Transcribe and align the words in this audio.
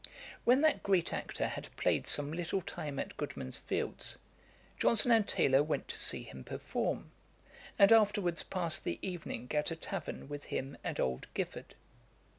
When 0.45 0.61
that 0.61 0.81
great 0.81 1.13
actor 1.13 1.47
had 1.47 1.67
played 1.77 2.07
some 2.07 2.33
little 2.33 2.61
time 2.63 2.97
at 2.97 3.15
Goodman's 3.17 3.59
fields, 3.59 4.17
Johnson 4.79 5.11
and 5.11 5.27
Taylor 5.27 5.61
went 5.61 5.87
to 5.89 5.95
see 5.95 6.23
him 6.23 6.43
perform, 6.43 7.11
and 7.77 7.91
afterwards 7.91 8.41
passed 8.41 8.83
the 8.83 8.97
evening 9.03 9.51
at 9.51 9.69
a 9.69 9.75
tavern 9.75 10.27
with 10.27 10.45
him 10.45 10.75
and 10.83 10.99
old 10.99 11.27
Giffard. 11.35 11.75